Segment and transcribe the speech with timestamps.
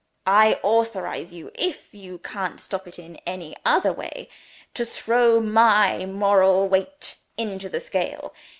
[0.25, 4.29] I authorize you (if you can't stop it in any other way)
[4.73, 8.33] to throw My moral weight into the scale.